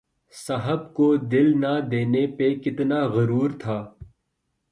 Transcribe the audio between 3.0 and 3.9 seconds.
غرور تھا